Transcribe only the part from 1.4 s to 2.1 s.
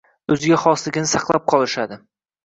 qolishadi.